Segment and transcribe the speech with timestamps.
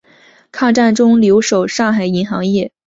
[0.51, 2.71] 抗战中留守上海银行业。